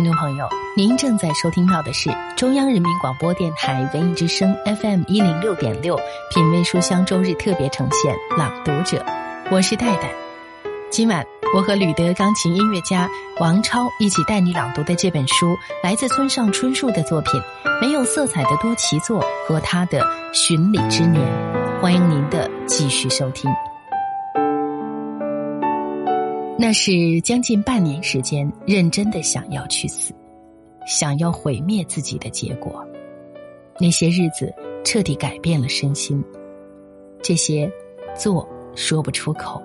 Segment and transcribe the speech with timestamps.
[0.00, 5.94] 听众朋友，您正在收听到的是中央人民广播电台文艺之声 FM 一零六点六
[6.30, 8.96] 品味书香周日特别呈现《朗读者》，
[9.50, 10.10] 我是戴戴。
[10.90, 11.22] 今晚
[11.54, 13.10] 我和吕德钢琴音乐家
[13.40, 17.38] 王超一起带你朗读的这本书，来自村上春树的作品
[17.82, 20.00] 《没有色彩的多奇作》和他的
[20.32, 21.22] 《巡礼之年》。
[21.82, 23.50] 欢迎您的继续收听。
[26.62, 30.12] 那是将近半年时间，认真的想要去死，
[30.86, 32.86] 想要毁灭自己的结果。
[33.78, 34.52] 那些日子
[34.84, 36.22] 彻底改变了身心，
[37.22, 37.72] 这些
[38.14, 39.62] 做说不出口。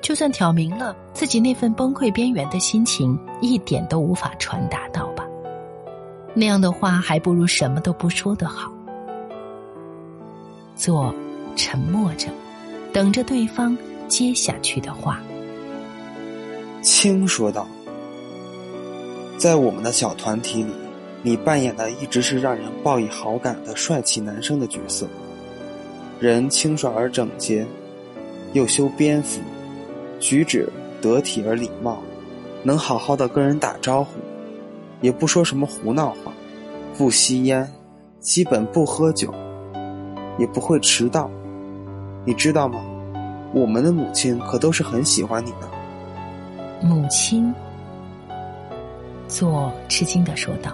[0.00, 5.28] 就算挑明了自己那份崩溃边缘的心情，一点都无法传达到吧？
[6.32, 8.72] 那样的话，还不如什么都不说的好。
[10.74, 11.14] 做，
[11.54, 12.28] 沉默着，
[12.90, 13.76] 等着对方
[14.08, 15.20] 接下去的话。
[16.84, 17.66] 青说道
[19.38, 20.70] ：“在我们的小团体里，
[21.22, 25.08] 你扮演的一直是让人报以好感的帅气男生的角色。
[26.20, 27.66] 人清爽而整洁，
[28.52, 29.40] 又修边幅，
[30.20, 32.02] 举止得体而礼貌，
[32.62, 34.18] 能好好的跟人打招呼，
[35.00, 36.34] 也不说什么胡闹话，
[36.98, 37.66] 不吸烟，
[38.20, 39.32] 基本不喝酒，
[40.38, 41.30] 也不会迟到。
[42.26, 42.84] 你知道吗？
[43.54, 45.68] 我们的母亲可都是很喜欢你的。”
[46.80, 47.54] 母亲，
[49.26, 50.72] 做吃惊的说道：“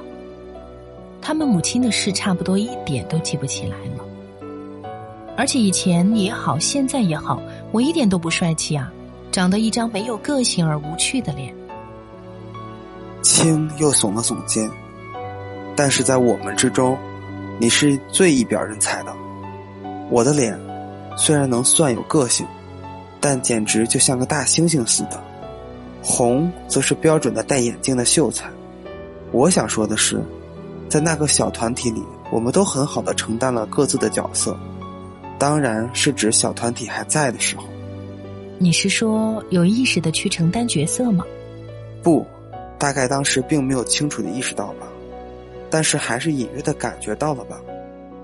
[1.22, 4.04] 他们母亲的事差不多一点都记不起来了，
[5.36, 7.40] 而且以前也好，现在也好，
[7.70, 8.92] 我一点都不帅气啊，
[9.30, 11.54] 长得一张没有个性而无趣的脸。”
[13.22, 14.68] 青又耸了耸肩，
[15.76, 16.98] 但是在我们之中，
[17.58, 19.14] 你是最一表人才的。
[20.08, 20.58] 我的脸
[21.16, 22.44] 虽然能算有个性，
[23.20, 25.22] 但简直就像个大猩猩似的。
[26.02, 28.50] 红则是标准的戴眼镜的秀才。
[29.32, 30.20] 我想说的是，
[30.88, 34.58] 在那个小团体里，我们都很好的承担了各自的角色，
[35.38, 37.64] 当然是指小团体还在的时候。
[38.58, 41.24] 你是说有意识的去承担角色吗？
[42.02, 42.27] 不，
[42.78, 44.89] 大概当时并没有清楚的意识到吧，
[45.70, 47.60] 但是还是隐约的感觉到了吧，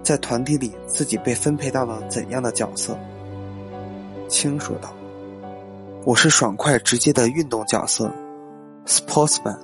[0.03, 2.99] 在团体里自己被分配到了怎样的角色。
[4.29, 4.93] 青说道。
[6.07, 8.09] 我是爽快直接的运动角色
[8.87, 9.59] ，sportsman。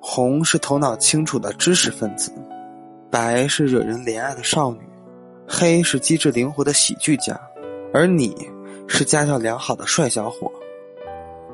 [0.00, 2.32] 红是头脑清楚的知识分子，
[3.10, 4.80] 白是惹人怜爱的少女，
[5.46, 7.38] 黑是机智灵活的喜剧家，
[7.92, 8.34] 而你
[8.88, 10.50] 是家教良好的帅小伙。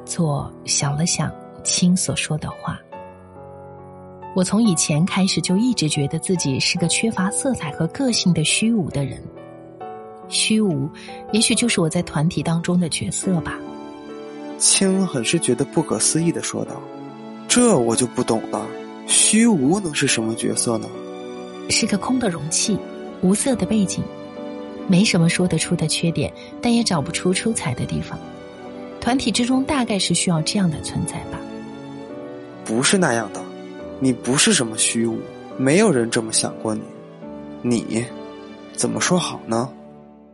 [0.04, 1.34] 左想了想
[1.65, 2.78] 青所说的话，
[4.37, 9.21] 我从以前开始就一直觉得自己是个缺乏色彩和个性的虚无的人。
[10.28, 10.88] 虚无，
[11.32, 13.59] 也许就是我在团体当中的角色吧。
[14.62, 16.80] 青很是觉得不可思议的说道
[17.48, 18.64] ：“这我就不懂了，
[19.08, 20.86] 虚无能是什么角色呢？
[21.68, 22.78] 是个空的容器，
[23.22, 24.04] 无色的背景，
[24.86, 28.16] 没什么说得出的缺点，但也找不出出彩的地方。
[29.00, 31.40] 团体之中大概是需要这样的存在吧？
[32.64, 33.42] 不是那样的，
[33.98, 35.18] 你不是什么虚无，
[35.58, 36.82] 没有人这么想过你。
[37.62, 38.04] 你，
[38.74, 39.68] 怎么说好呢？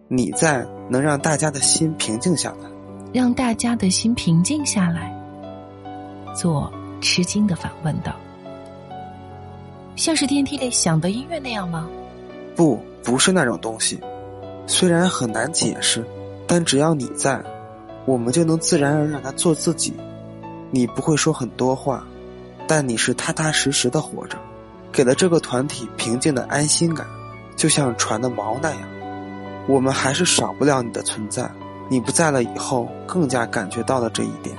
[0.06, 2.68] 你在能让大家的心平静下来。”
[3.12, 5.14] 让大家的心平静下来。
[6.34, 8.14] 做吃惊的反问道
[9.96, 11.88] ：“像是电梯里响的音乐那样吗
[12.54, 13.98] ？”“不，不是那种东西。
[14.66, 16.04] 虽然很难解释，
[16.46, 17.42] 但只要你在，
[18.04, 19.94] 我们就能自然而然的做自己。
[20.70, 22.06] 你不会说很多话，
[22.66, 24.36] 但你是踏踏实实的活着，
[24.92, 27.06] 给了这个团体平静的安心感，
[27.56, 28.80] 就像船的锚那样。
[29.66, 31.50] 我们还是少不了你的存在。”
[31.88, 34.56] 你不在了以后，更加感觉到了这一点。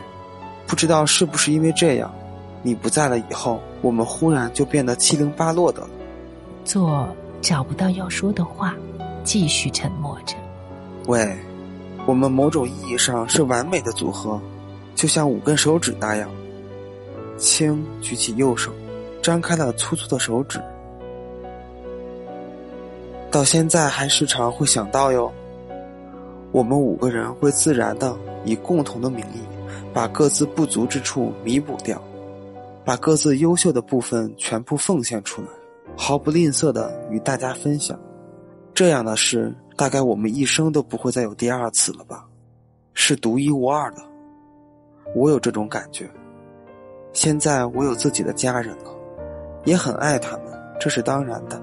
[0.66, 2.14] 不知道是不是因为这样，
[2.62, 5.88] 你不在了以后，我们忽然就变得七零八落的。
[6.66, 7.08] 做
[7.42, 8.76] 找不到要说的话，
[9.24, 10.36] 继续沉默着。
[11.08, 11.36] 喂，
[12.06, 14.40] 我们某种意义上是完美的组合，
[14.96, 16.30] 就像五根手指那样。
[17.38, 18.72] 青举起右手，
[19.22, 20.62] 张开了粗粗的手指。
[23.32, 25.32] 到现在还时常会想到哟。
[26.52, 29.40] 我们五个人会自然的以共同的名义，
[29.94, 32.02] 把各自不足之处弥补掉，
[32.84, 35.48] 把各自优秀的部分全部奉献出来，
[35.96, 38.00] 毫不吝啬的与大家分享。
[38.74, 42.26] 这样的事，大概我们一生都不会再有第二次了吧？
[42.94, 44.02] 是独一无二的。
[45.16, 46.10] 我有这种感觉。
[47.14, 48.92] 现在我有自己的家人了，
[49.66, 50.46] 也很爱他们，
[50.80, 51.62] 这是当然的。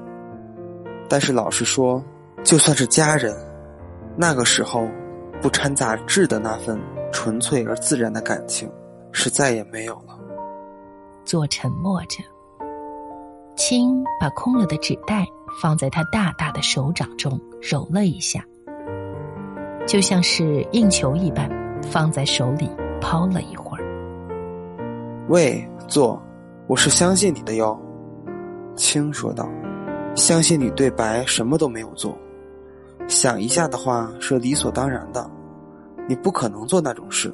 [1.09, 2.03] 但是老实说，
[2.45, 3.35] 就算是家人。
[4.17, 4.89] 那个时候，
[5.43, 6.81] 不掺杂质的那份
[7.13, 8.71] 纯粹而自然的感情，
[9.13, 10.19] 是再也没有了。
[11.25, 12.23] 做沉默着。
[13.57, 15.27] 青把空了的纸袋
[15.63, 18.45] 放在他大大的手掌中揉了一下，
[19.87, 21.51] 就像是硬球一般，
[21.83, 22.71] 放在手里
[23.01, 23.85] 抛了一会儿。
[25.29, 26.23] 喂，坐，
[26.67, 27.79] 我是相信你的哟。
[28.77, 29.49] 青说道
[30.15, 32.17] ：“相信你对白什么都没有做，
[33.09, 35.31] 想一下的话是理所当然的，
[36.09, 37.33] 你不可能做那种事。”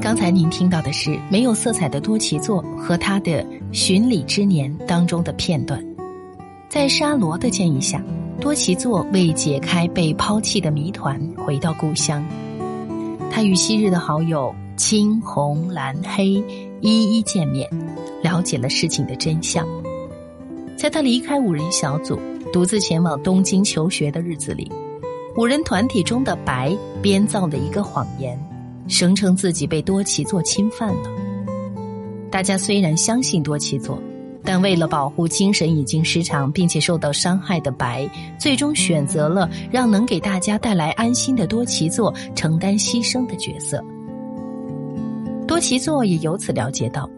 [0.00, 3.32] 刚才您听到的是没有色彩的多奇作和他的
[3.72, 5.84] 《寻礼之年》当中的片段。
[6.68, 8.02] 在沙罗的建议下，
[8.40, 12.24] 多奇作为解开被抛弃的谜团，回到故乡。
[13.30, 14.54] 他与昔日的好友。
[14.76, 16.42] 青红蓝黑
[16.80, 17.68] 一一见面，
[18.22, 19.66] 了解了事情的真相。
[20.76, 22.18] 在他离开五人小组，
[22.52, 24.70] 独自前往东京求学的日子里，
[25.36, 28.36] 五人团体中的白编造了一个谎言，
[28.88, 31.10] 声称自己被多奇作侵犯了。
[32.28, 33.96] 大家虽然相信多奇作，
[34.42, 38.10] 但为了保护精神已经失常并且受到伤害的白，
[38.40, 43.82] 最终选择了让能给大家带来安心的多奇作承担牺牲的角色。
[45.54, 47.08] 多奇作也由此了解到，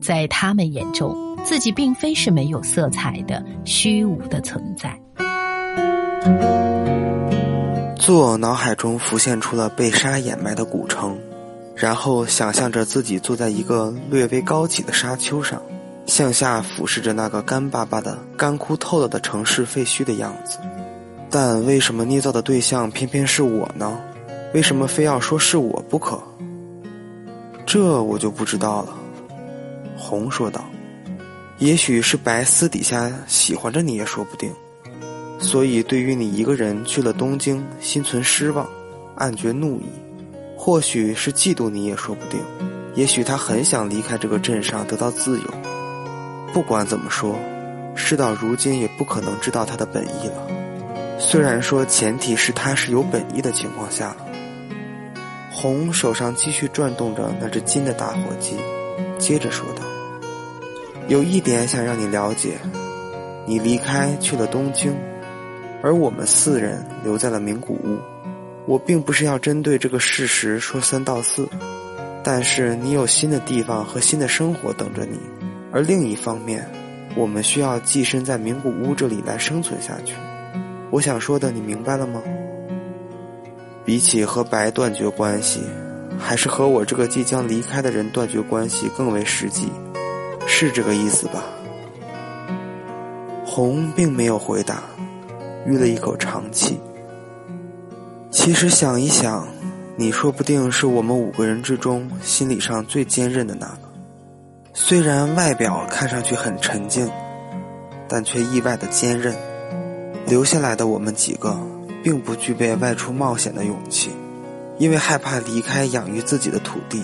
[0.00, 4.98] 在他们眼中，自己并非是没有色彩的虚无的存在。
[7.96, 11.18] 作脑海中浮现出了被沙掩埋的古城，
[11.76, 15.60] 然后想象着自己坐在一个略微高起的沙丘上，
[16.06, 20.56] 向下俯视着那个干巴巴的、干枯透了的城市废墟的样子。
[21.28, 24.00] 但为什么捏造的对象偏偏是我呢？
[24.54, 26.18] 为什么非要说是我不可？
[27.72, 28.94] 这我就不知道了，
[29.96, 30.62] 红说道
[31.56, 34.52] ：“也许是白私底下喜欢着你也说不定，
[35.38, 38.68] 所以对于你一个人去了东京，心存失望，
[39.14, 39.86] 暗觉怒意；
[40.54, 42.38] 或许是嫉妒你也说不定，
[42.94, 45.46] 也许他很想离开这个镇上得到自由。
[46.52, 47.34] 不管怎么说，
[47.94, 50.46] 事到如今也不可能知道他的本意了。
[51.18, 54.16] 虽然说前提是他是有本意的情况下了。”
[55.62, 58.56] 红手上继续转动着那只金的打火机，
[59.16, 59.82] 接着说道
[61.06, 62.58] ：“有一点想让你了解，
[63.46, 64.92] 你离开去了东京，
[65.80, 67.96] 而我们四人留在了名古屋。
[68.66, 71.48] 我并不是要针对这个事实说三道四，
[72.24, 75.16] 但是你有新的地方和新的生活等着你。
[75.70, 76.68] 而另一方面，
[77.14, 80.14] 我们需要寄身在名古屋这里来生存下去。
[80.90, 82.20] 我想说的，你明白了吗？”
[83.84, 85.60] 比起和白断绝关系，
[86.18, 89.68] 还是和我这个即将离开的人断绝关系更为实际，
[90.46, 91.44] 是这个意思吧？
[93.44, 94.82] 红并没有回答，
[95.66, 96.78] 吁了一口长气。
[98.30, 99.46] 其实想一想，
[99.96, 103.92] 你说不定是我们五个人之中心理上最坚韧的那个。
[104.72, 107.10] 虽然外表看上去很沉静，
[108.08, 109.34] 但却意外的坚韧。
[110.26, 111.54] 留下来的我们几个。
[112.02, 114.10] 并不具备外出冒险的勇气，
[114.78, 117.02] 因为害怕离开养育自己的土地，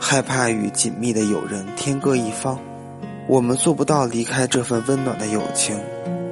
[0.00, 2.58] 害怕与紧密的友人天各一方。
[3.28, 5.78] 我们做不到离开这份温暖的友情，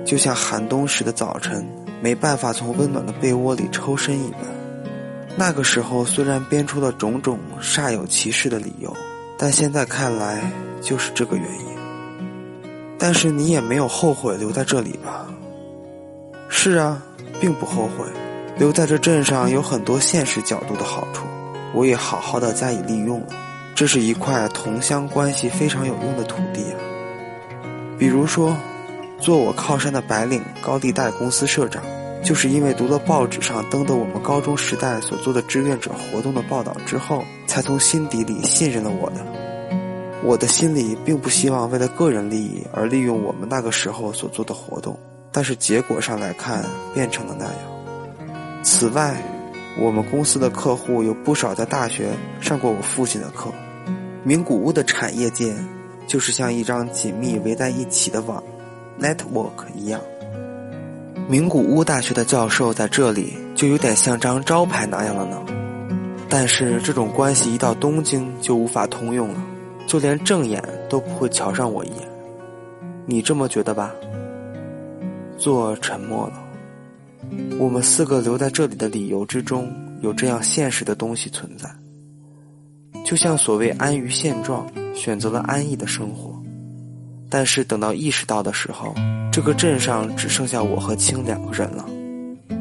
[0.04, 1.66] 就像寒冬时的早晨
[2.00, 4.40] 没办法从温暖的被窝里抽身一般。
[5.36, 8.96] 那个时候虽然编出了种种煞有其事的理由，
[9.36, 10.50] 但现在看来
[10.80, 11.66] 就是这个原因。
[12.98, 15.26] 但是你也没有后悔留在这里吧？
[16.48, 17.02] 是啊。
[17.40, 18.04] 并不后悔，
[18.56, 21.26] 留在这镇上有很多现实角度的好处，
[21.74, 23.26] 我也好好的加以利用了。
[23.74, 26.76] 这是一块同乡关系非常有用的土地啊。
[27.98, 28.56] 比如说，
[29.18, 31.82] 做我靠山的白领高利贷公司社长，
[32.22, 39.16] 就是因为读了报纸上登的我们高中时代所做的志愿者活动的报道之后，才从心底里信任了我的。
[40.22, 44.98] 我的心里并不希望为了个人利益而利用我们那个时候所做的活动。
[45.36, 46.64] 但是结果上来看，
[46.94, 47.54] 变成了那样。
[48.62, 49.22] 此外，
[49.78, 52.08] 我们公司的客户有不少在大学
[52.40, 53.52] 上过我父亲的课。
[54.24, 55.54] 名古屋的产业界，
[56.06, 58.42] 就是像一张紧密围在一起的网
[58.98, 60.00] （network） 一样。
[61.28, 65.42] 名古屋大学的教授在这里，就有点像张招牌那样了呢。
[66.30, 69.42] 但是这种关系一到东京就无法通用了，
[69.86, 72.08] 就连正眼都不会瞧上我一眼。
[73.04, 73.92] 你这么觉得吧？
[75.46, 76.42] 做沉默了。
[77.56, 81.70] 我们四个留在这里的理由之中，有这样现实的东西存在。
[83.04, 86.34] 就像所谓安于现状，选择了安逸的生活。
[87.30, 88.92] 但是等到意识到的时候，
[89.30, 91.88] 这个镇上只剩下我和青两个人了。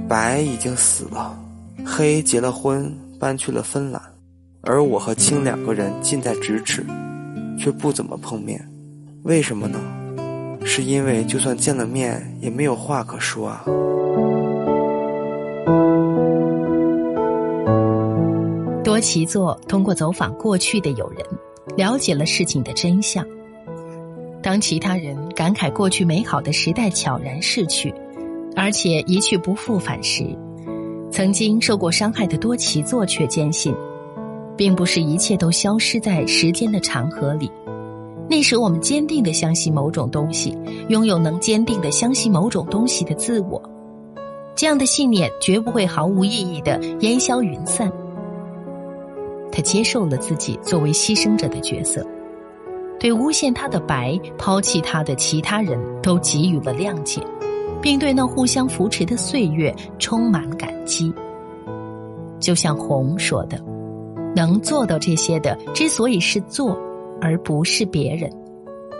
[0.08, 1.36] 白已经死了，
[1.84, 4.00] 黑结了婚，搬去了芬兰，
[4.62, 6.86] 而我和青两个人近在咫尺，
[7.58, 8.63] 却不怎么碰面。
[9.24, 9.80] 为什么呢？
[10.67, 13.63] 是因为就算见了面，也没有话可说啊。
[18.84, 21.25] 多奇作通过走访过去的友人，
[21.77, 23.25] 了解了事情的真相。
[24.41, 27.93] 当其他人感慨过去美好的时代悄然逝去，
[28.55, 30.25] 而且一去不复返时，
[31.12, 33.74] 曾经受过伤害的多奇作却坚信，
[34.57, 37.50] 并不是一切都消失在时间的长河里。
[38.27, 40.58] 那时，我们坚定的相信某种东西，
[40.89, 43.62] 拥有能坚定的相信某种东西的自我。
[44.55, 47.91] 这样的信念绝不会毫无意义的烟消云散。
[49.51, 52.05] 他接受了自己作为牺牲者的角色，
[53.00, 57.22] 对诬陷他的白、抛弃他的其他人都给予了谅解，
[57.82, 61.13] 并对那互相扶持的岁月充满感激。
[62.39, 63.58] 就像红说的
[64.36, 66.77] ：“能做到这些的，之所以是做。”
[67.22, 68.31] 而不是别人，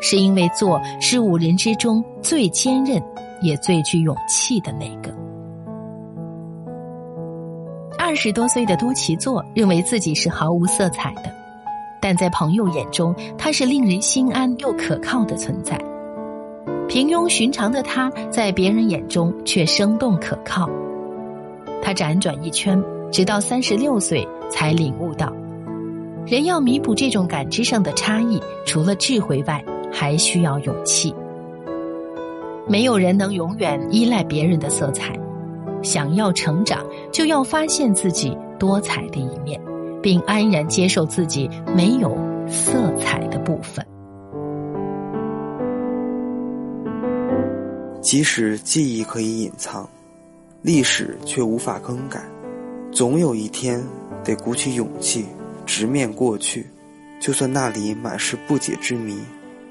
[0.02, 3.02] 是因为做是五人之中最坚韧，
[3.42, 5.14] 也最具勇气的那个。
[7.98, 11.24] 二十多岁的多奇作认为自己是毫无色彩的，
[12.02, 15.80] 但在朋友眼中，他是令人心安又可靠的存在。
[16.88, 20.70] 平庸寻常的他，在别人眼中却生动可靠。
[21.82, 22.82] 他辗转一圈，
[23.12, 25.34] 直到三十六岁才领悟到。
[26.26, 31.14] 人要弥补这种感知上的差异，除了智慧外，还需要勇气。
[32.68, 35.14] 没有人能永远依赖别人的色彩。
[35.84, 39.62] 想要成长，就要发现自己多彩的一面，
[40.02, 42.18] 并安然接受自己没有
[42.48, 43.86] 色彩的部分。
[48.02, 49.88] 即使记忆可以隐藏，
[50.64, 52.20] 历史却无法更改，
[52.92, 53.80] 总有一天
[54.24, 55.28] 得鼓起勇气。
[55.66, 56.66] 直面过去，
[57.20, 59.20] 就算那里满是不解之谜，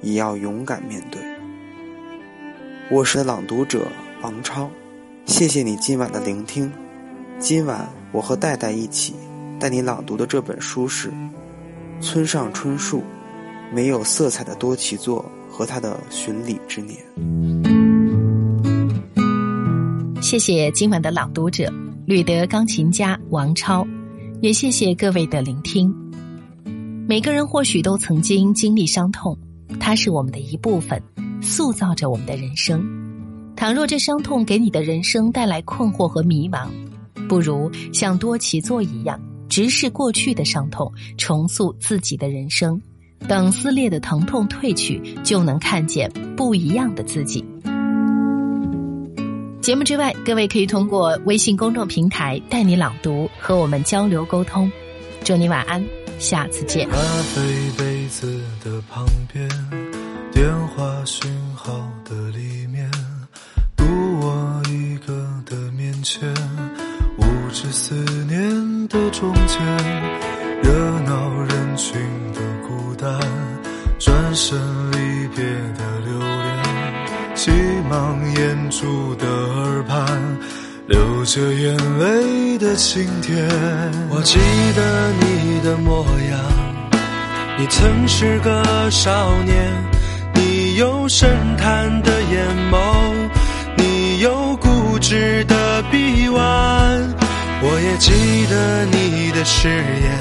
[0.02, 1.20] 也要勇敢面对。
[2.90, 3.86] 我是朗读者
[4.22, 4.68] 王超，
[5.24, 6.70] 谢谢你今晚的聆听。
[7.38, 9.14] 今晚我和戴戴一起
[9.58, 11.12] 带你朗读的这本书是
[12.00, 12.98] 村上春树
[13.72, 16.98] 《没有色彩的多奇作》和他的寻礼之年。
[20.20, 21.72] 谢谢今晚的朗读者
[22.06, 23.86] 吕德钢琴家王超。
[24.44, 25.90] 也谢谢各位的聆听。
[27.08, 29.38] 每个人或许都曾经经历伤痛，
[29.80, 31.02] 它是我们的一部分，
[31.40, 32.84] 塑造着我们的人生。
[33.56, 36.68] 倘若这伤痛给你的人生带来困惑和迷茫，
[37.26, 42.78] 不如像多奇座一样，直视过去的伤痛，重塑自己的人生。
[43.26, 47.42] 等撕裂的疼痛褪去，就能看见不一样的自己。
[49.64, 54.70] 节目之外，各位可以通过微信公众平台“带你朗读”和我们交流沟通。
[55.24, 55.82] 祝你晚安，
[56.18, 56.86] 下次见。
[56.90, 57.40] 咖啡
[57.78, 59.48] 杯子的旁边，
[60.30, 62.90] 电话讯号的里面，
[63.74, 63.86] 独
[64.20, 65.14] 我一个
[65.46, 66.28] 的面前，
[67.16, 67.94] 无知思
[68.28, 69.73] 念的中间，
[81.34, 83.36] 着眼泪的晴天，
[84.08, 84.38] 我记
[84.76, 86.38] 得你的模样。
[87.58, 89.72] 你曾是个少年，
[90.32, 92.78] 你有深潭的眼眸，
[93.76, 97.02] 你有固执的臂弯。
[97.62, 100.12] 我也记得你的誓言。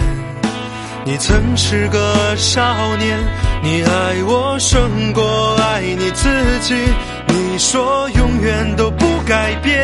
[1.06, 3.20] 你曾是个少年，
[3.62, 6.28] 你爱我胜过爱你自
[6.62, 6.74] 己。
[7.28, 9.84] 你说永远都不改变。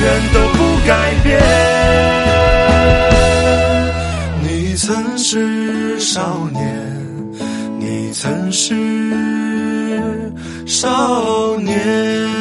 [0.00, 1.28] 远都不改变。
[4.42, 6.62] 你曾是少年，
[7.78, 8.74] 你曾是
[10.66, 12.37] 少年。